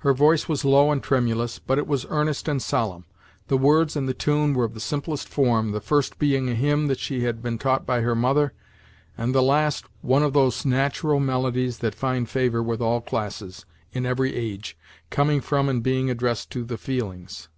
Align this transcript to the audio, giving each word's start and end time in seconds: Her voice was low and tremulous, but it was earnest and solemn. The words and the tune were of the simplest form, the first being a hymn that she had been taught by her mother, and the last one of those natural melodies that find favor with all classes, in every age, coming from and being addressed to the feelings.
Her 0.00 0.12
voice 0.12 0.46
was 0.46 0.62
low 0.62 0.92
and 0.92 1.02
tremulous, 1.02 1.58
but 1.58 1.78
it 1.78 1.86
was 1.86 2.04
earnest 2.10 2.48
and 2.48 2.60
solemn. 2.60 3.06
The 3.48 3.56
words 3.56 3.96
and 3.96 4.06
the 4.06 4.12
tune 4.12 4.52
were 4.52 4.66
of 4.66 4.74
the 4.74 4.78
simplest 4.78 5.26
form, 5.26 5.72
the 5.72 5.80
first 5.80 6.18
being 6.18 6.50
a 6.50 6.54
hymn 6.54 6.86
that 6.88 6.98
she 6.98 7.22
had 7.24 7.40
been 7.42 7.56
taught 7.56 7.86
by 7.86 8.02
her 8.02 8.14
mother, 8.14 8.52
and 9.16 9.34
the 9.34 9.42
last 9.42 9.86
one 10.02 10.22
of 10.22 10.34
those 10.34 10.66
natural 10.66 11.18
melodies 11.18 11.78
that 11.78 11.94
find 11.94 12.28
favor 12.28 12.62
with 12.62 12.82
all 12.82 13.00
classes, 13.00 13.64
in 13.90 14.04
every 14.04 14.36
age, 14.36 14.76
coming 15.08 15.40
from 15.40 15.66
and 15.66 15.82
being 15.82 16.10
addressed 16.10 16.50
to 16.50 16.62
the 16.66 16.76
feelings. 16.76 17.48